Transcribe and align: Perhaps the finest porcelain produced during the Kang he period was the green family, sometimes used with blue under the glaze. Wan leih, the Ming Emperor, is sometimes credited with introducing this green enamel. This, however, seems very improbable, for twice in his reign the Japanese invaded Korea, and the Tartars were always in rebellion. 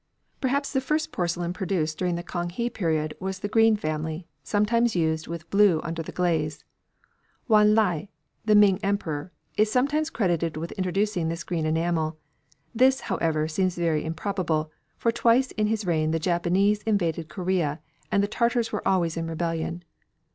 Perhaps 0.39 0.73
the 0.73 0.81
finest 0.81 1.11
porcelain 1.11 1.53
produced 1.53 1.99
during 1.99 2.15
the 2.15 2.23
Kang 2.23 2.49
he 2.49 2.71
period 2.71 3.13
was 3.19 3.37
the 3.37 3.47
green 3.47 3.75
family, 3.75 4.25
sometimes 4.41 4.95
used 4.95 5.27
with 5.27 5.47
blue 5.51 5.79
under 5.83 6.01
the 6.01 6.11
glaze. 6.11 6.63
Wan 7.47 7.75
leih, 7.75 8.07
the 8.43 8.55
Ming 8.55 8.79
Emperor, 8.81 9.31
is 9.57 9.71
sometimes 9.71 10.09
credited 10.09 10.57
with 10.57 10.71
introducing 10.71 11.29
this 11.29 11.43
green 11.43 11.67
enamel. 11.67 12.17
This, 12.73 13.01
however, 13.01 13.47
seems 13.47 13.75
very 13.75 14.03
improbable, 14.03 14.71
for 14.97 15.11
twice 15.11 15.51
in 15.51 15.67
his 15.67 15.85
reign 15.85 16.09
the 16.09 16.17
Japanese 16.17 16.81
invaded 16.81 17.29
Korea, 17.29 17.79
and 18.11 18.23
the 18.23 18.27
Tartars 18.27 18.71
were 18.71 18.87
always 18.87 19.15
in 19.17 19.27
rebellion. 19.27 19.83